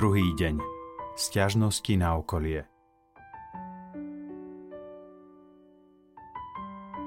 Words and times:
Druhý 0.00 0.32
deň. 0.32 0.64
Sťažnosti 1.12 1.92
na 2.00 2.16
okolie. 2.16 2.64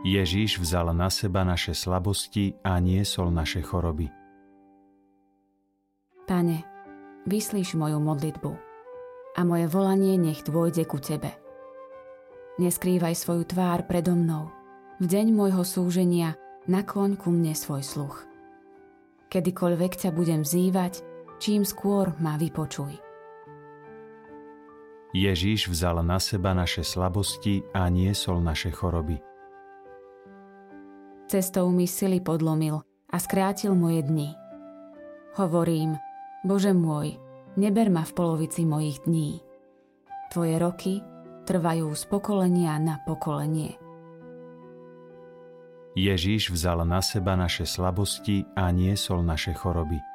Ježíš 0.05 0.61
vzal 0.61 0.93
na 0.93 1.09
seba 1.09 1.41
naše 1.41 1.73
slabosti 1.73 2.53
a 2.61 2.77
niesol 2.77 3.34
naše 3.34 3.66
choroby. 3.66 4.13
Pane, 6.29 6.61
vyslíš 7.25 7.73
moju 7.81 7.98
modlitbu 7.98 8.52
a 9.34 9.39
moje 9.41 9.66
volanie 9.73 10.13
nech 10.21 10.45
dôjde 10.45 10.85
ku 10.85 11.02
Tebe. 11.02 11.34
Neskrývaj 12.62 13.17
svoju 13.17 13.49
tvár 13.49 13.89
predo 13.89 14.13
mnou. 14.13 14.53
V 15.02 15.09
deň 15.09 15.34
môjho 15.34 15.66
súženia 15.66 16.38
nakloň 16.70 17.17
ku 17.17 17.34
mne 17.34 17.57
svoj 17.57 17.81
sluch. 17.81 18.21
Kedykoľvek 19.34 19.98
ťa 19.98 20.09
budem 20.13 20.45
vzývať, 20.45 21.02
čím 21.43 21.67
skôr 21.67 22.15
ma 22.23 22.39
vypočuj. 22.39 22.95
Ježíš 25.11 25.67
vzal 25.67 25.99
na 25.99 26.15
seba 26.23 26.55
naše 26.55 26.88
slabosti 26.88 27.67
a 27.75 27.91
niesol 27.91 28.39
naše 28.39 28.71
choroby. 28.71 29.20
Cestou 31.27 31.67
mi 31.75 31.84
sily 31.84 32.23
podlomil 32.23 32.79
a 33.11 33.17
skrátil 33.20 33.75
moje 33.75 34.07
dni. 34.07 34.31
Hovorím, 35.35 35.99
Bože 36.48 36.71
môj, 36.71 37.20
neber 37.59 37.91
ma 37.91 38.07
v 38.07 38.15
polovici 38.15 38.63
mojich 38.63 39.03
dní. 39.03 39.43
Tvoje 40.31 40.55
roky 40.57 40.93
trvajú 41.43 41.91
z 41.91 42.03
pokolenia 42.07 42.79
na 42.79 43.03
pokolenie. 43.03 43.75
Ježíš 45.93 46.49
vzal 46.49 46.87
na 46.87 47.03
seba 47.05 47.37
naše 47.37 47.70
slabosti 47.70 48.49
a 48.57 48.71
niesol 48.73 49.21
naše 49.21 49.53
choroby. 49.53 50.12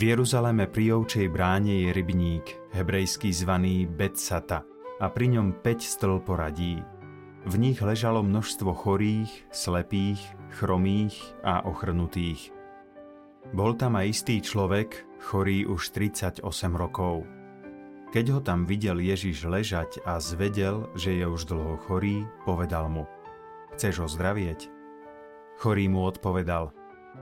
V 0.00 0.08
Jeruzaleme 0.16 0.64
pri 0.64 0.96
ovčej 0.96 1.28
bráne 1.28 1.84
je 1.84 1.92
rybník, 1.92 2.72
hebrejský 2.72 3.36
zvaný 3.36 3.84
Betsata, 3.84 4.64
a 4.96 5.12
pri 5.12 5.36
ňom 5.36 5.60
5 5.60 5.76
stĺporadí. 5.76 6.80
V 7.44 7.54
nich 7.60 7.84
ležalo 7.84 8.24
množstvo 8.24 8.72
chorých, 8.72 9.28
slepých, 9.52 10.16
chromých 10.56 11.20
a 11.44 11.68
ochrnutých. 11.68 12.48
Bol 13.52 13.76
tam 13.76 14.00
aj 14.00 14.06
istý 14.08 14.40
človek, 14.40 15.04
chorý 15.20 15.68
už 15.68 15.92
38 15.92 16.48
rokov. 16.80 17.28
Keď 18.16 18.24
ho 18.32 18.40
tam 18.40 18.64
videl 18.64 19.04
Ježiš 19.04 19.44
ležať 19.44 20.00
a 20.08 20.16
zvedel, 20.16 20.88
že 20.96 21.12
je 21.12 21.28
už 21.28 21.44
dlho 21.44 21.76
chorý, 21.76 22.24
povedal 22.48 22.88
mu 22.88 23.04
Chceš 23.76 24.00
ho 24.00 24.08
zdravieť? 24.08 24.64
Chorý 25.60 25.92
mu 25.92 26.08
odpovedal 26.08 26.72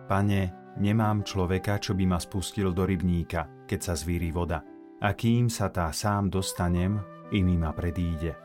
Pane, 0.06 0.57
Nemám 0.78 1.26
človeka, 1.26 1.82
čo 1.82 1.98
by 1.98 2.06
ma 2.06 2.18
spustil 2.22 2.70
do 2.70 2.86
rybníka, 2.86 3.66
keď 3.66 3.80
sa 3.82 3.94
zvíri 3.98 4.30
voda. 4.30 4.62
A 5.02 5.14
kým 5.14 5.50
sa 5.50 5.70
tá 5.74 5.90
sám 5.90 6.30
dostanem, 6.30 7.02
iný 7.34 7.58
ma 7.58 7.74
predíde. 7.74 8.38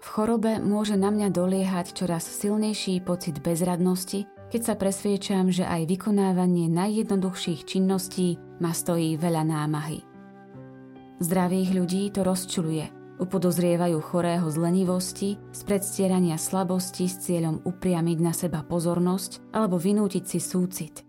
V 0.00 0.08
chorobe 0.12 0.62
môže 0.62 0.94
na 0.94 1.10
mňa 1.10 1.28
doliehať 1.32 1.96
čoraz 1.96 2.24
silnejší 2.24 3.02
pocit 3.02 3.42
bezradnosti, 3.42 4.28
keď 4.52 4.60
sa 4.62 4.74
presviečam, 4.78 5.50
že 5.50 5.66
aj 5.66 5.90
vykonávanie 5.90 6.70
najjednoduchších 6.70 7.66
činností 7.66 8.38
ma 8.62 8.70
stojí 8.70 9.18
veľa 9.18 9.42
námahy. 9.42 10.00
Zdravých 11.18 11.70
ľudí 11.74 12.02
to 12.12 12.22
rozčuluje 12.22 12.95
Upodozrievajú 13.16 13.96
chorého 14.04 14.44
z 14.52 14.56
lenivosti, 14.60 15.30
z 15.48 15.60
predstierania 15.64 16.36
slabosti 16.36 17.08
s 17.08 17.24
cieľom 17.24 17.64
upriamiť 17.64 18.18
na 18.20 18.36
seba 18.36 18.60
pozornosť 18.60 19.56
alebo 19.56 19.80
vynútiť 19.80 20.24
si 20.28 20.36
súcit. 20.36 21.00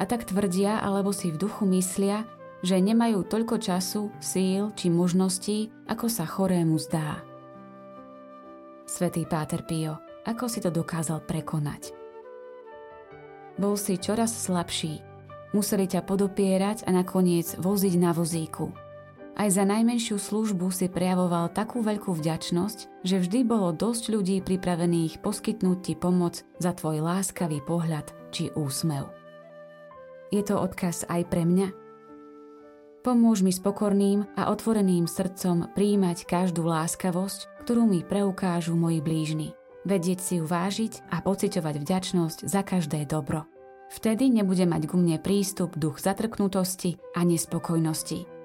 A 0.00 0.08
tak 0.08 0.24
tvrdia 0.24 0.80
alebo 0.80 1.12
si 1.12 1.28
v 1.28 1.36
duchu 1.36 1.68
myslia, 1.68 2.24
že 2.64 2.80
nemajú 2.80 3.28
toľko 3.28 3.60
času, 3.60 4.08
síl 4.24 4.72
či 4.72 4.88
možností, 4.88 5.68
ako 5.84 6.08
sa 6.08 6.24
chorému 6.24 6.80
zdá. 6.80 7.20
Svetý 8.88 9.28
Páter 9.28 9.60
Pio, 9.68 10.00
ako 10.24 10.48
si 10.48 10.64
to 10.64 10.72
dokázal 10.72 11.20
prekonať? 11.28 11.92
Bol 13.60 13.76
si 13.76 14.00
čoraz 14.00 14.32
slabší, 14.32 15.04
museli 15.52 15.84
ťa 15.84 16.08
podopierať 16.08 16.88
a 16.88 16.90
nakoniec 16.96 17.52
voziť 17.60 17.94
na 18.00 18.16
vozíku– 18.16 18.72
aj 19.36 19.48
za 19.54 19.64
najmenšiu 19.64 20.18
službu 20.18 20.68
si 20.74 20.90
prejavoval 20.90 21.54
takú 21.54 21.80
veľkú 21.80 22.12
vďačnosť, 22.12 23.06
že 23.06 23.16
vždy 23.22 23.46
bolo 23.46 23.70
dosť 23.70 24.12
ľudí 24.12 24.36
pripravených 24.42 25.22
poskytnúť 25.22 25.78
ti 25.80 25.94
pomoc 25.94 26.42
za 26.58 26.74
tvoj 26.74 27.04
láskavý 27.04 27.62
pohľad 27.62 28.10
či 28.34 28.50
úsmev. 28.52 29.10
Je 30.30 30.42
to 30.42 30.58
odkaz 30.58 31.06
aj 31.10 31.26
pre 31.30 31.42
mňa? 31.46 31.68
Pomôž 33.00 33.40
mi 33.40 33.50
s 33.50 33.62
pokorným 33.62 34.28
a 34.36 34.52
otvoreným 34.52 35.08
srdcom 35.08 35.72
príjmať 35.72 36.28
každú 36.28 36.68
láskavosť, 36.68 37.64
ktorú 37.64 37.88
mi 37.88 38.04
preukážu 38.04 38.76
moji 38.76 39.00
blížni, 39.00 39.56
vedieť 39.88 40.20
si 40.20 40.32
ju 40.36 40.44
vážiť 40.44 41.08
a 41.08 41.24
pociťovať 41.24 41.74
vďačnosť 41.80 42.38
za 42.44 42.60
každé 42.60 43.08
dobro. 43.08 43.48
Vtedy 43.90 44.30
nebude 44.30 44.68
mať 44.68 44.86
ku 44.86 45.00
mne 45.00 45.16
prístup 45.18 45.74
duch 45.74 45.98
zatrknutosti 45.98 47.00
a 47.16 47.24
nespokojnosti 47.26 48.39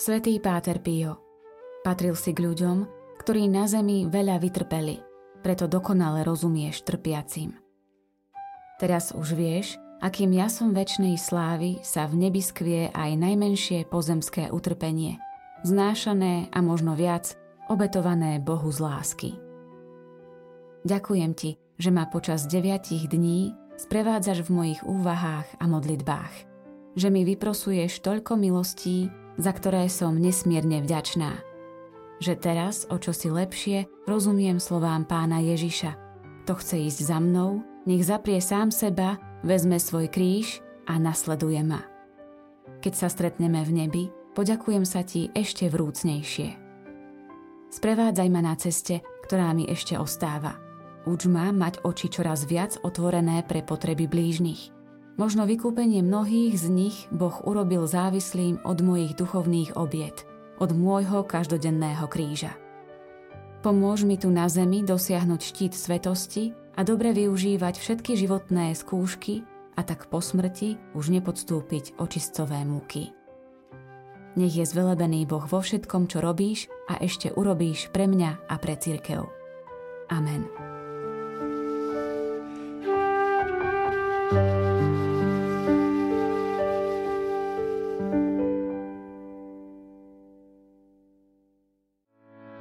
Svetý 0.00 0.40
Páter 0.40 0.80
Pio 0.80 1.20
patril 1.84 2.16
si 2.16 2.32
k 2.32 2.40
ľuďom, 2.40 2.88
ktorí 3.20 3.52
na 3.52 3.68
zemi 3.68 4.08
veľa 4.08 4.40
vytrpeli, 4.40 4.96
preto 5.44 5.68
dokonale 5.68 6.24
rozumieš 6.24 6.88
trpiacim. 6.88 7.52
Teraz 8.80 9.12
už 9.12 9.36
vieš, 9.36 9.76
akým 10.00 10.32
jasom 10.32 10.72
väčšnej 10.72 11.20
slávy 11.20 11.84
sa 11.84 12.08
v 12.08 12.16
nebi 12.16 12.40
skvie 12.40 12.88
aj 12.96 13.12
najmenšie 13.12 13.84
pozemské 13.92 14.48
utrpenie, 14.48 15.20
znášané 15.68 16.48
a 16.48 16.64
možno 16.64 16.96
viac, 16.96 17.36
obetované 17.68 18.40
Bohu 18.40 18.72
z 18.72 18.80
lásky. 18.80 19.30
Ďakujem 20.88 21.32
ti, 21.36 21.60
že 21.76 21.92
ma 21.92 22.08
počas 22.08 22.48
deviatich 22.48 23.04
dní 23.04 23.52
sprevádzaš 23.76 24.48
v 24.48 24.50
mojich 24.64 24.80
úvahách 24.80 25.60
a 25.60 25.64
modlitbách, 25.68 26.34
že 26.96 27.12
mi 27.12 27.28
vyprosuješ 27.28 28.00
toľko 28.00 28.40
milostí, 28.40 29.12
za 29.36 29.52
ktoré 29.54 29.86
som 29.92 30.16
nesmierne 30.16 30.82
vďačná. 30.82 31.42
Že 32.20 32.34
teraz, 32.36 32.84
o 32.92 32.96
čo 33.00 33.14
si 33.16 33.32
lepšie, 33.32 33.88
rozumiem 34.04 34.60
slovám 34.60 35.08
pána 35.08 35.40
Ježiša. 35.40 35.96
To 36.48 36.56
chce 36.56 36.90
ísť 36.90 37.00
za 37.08 37.18
mnou, 37.20 37.64
nech 37.88 38.04
zaprie 38.04 38.42
sám 38.42 38.72
seba, 38.74 39.16
vezme 39.40 39.80
svoj 39.80 40.12
kríž 40.12 40.60
a 40.84 41.00
nasleduje 41.00 41.64
ma. 41.64 41.80
Keď 42.80 42.92
sa 42.96 43.08
stretneme 43.08 43.64
v 43.64 43.72
nebi, 43.72 44.04
poďakujem 44.36 44.84
sa 44.84 45.00
ti 45.04 45.32
ešte 45.32 45.68
vrúcnejšie. 45.72 46.48
Sprevádzaj 47.70 48.28
ma 48.28 48.40
na 48.44 48.54
ceste, 48.58 49.00
ktorá 49.24 49.54
mi 49.54 49.64
ešte 49.68 49.96
ostáva. 49.96 50.58
Uč 51.08 51.24
ma 51.24 51.48
mať 51.54 51.80
oči 51.86 52.12
čoraz 52.12 52.44
viac 52.44 52.76
otvorené 52.84 53.46
pre 53.48 53.64
potreby 53.64 54.04
blížnych– 54.10 54.76
Možno 55.20 55.44
vykúpenie 55.44 56.00
mnohých 56.00 56.56
z 56.56 56.72
nich 56.72 56.96
Boh 57.12 57.44
urobil 57.44 57.84
závislým 57.84 58.64
od 58.64 58.80
mojich 58.80 59.12
duchovných 59.12 59.76
obiet, 59.76 60.24
od 60.56 60.72
môjho 60.72 61.28
každodenného 61.28 62.08
kríža. 62.08 62.56
Pomôž 63.60 64.08
mi 64.08 64.16
tu 64.16 64.32
na 64.32 64.48
zemi 64.48 64.80
dosiahnuť 64.80 65.40
štít 65.44 65.76
svetosti 65.76 66.56
a 66.72 66.80
dobre 66.88 67.12
využívať 67.12 67.76
všetky 67.76 68.16
životné 68.16 68.72
skúšky 68.72 69.44
a 69.76 69.84
tak 69.84 70.08
po 70.08 70.24
smrti 70.24 70.80
už 70.96 71.12
nepodstúpiť 71.12 72.00
očistcové 72.00 72.64
múky. 72.64 73.12
Nech 74.40 74.56
je 74.56 74.64
zvelebený 74.64 75.28
Boh 75.28 75.44
vo 75.44 75.60
všetkom, 75.60 76.08
čo 76.08 76.24
robíš 76.24 76.72
a 76.88 76.96
ešte 76.96 77.28
urobíš 77.28 77.92
pre 77.92 78.08
mňa 78.08 78.48
a 78.48 78.56
pre 78.56 78.72
církev. 78.72 79.28
Amen. 80.08 80.69